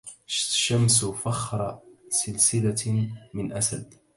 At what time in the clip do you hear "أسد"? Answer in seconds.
3.53-3.93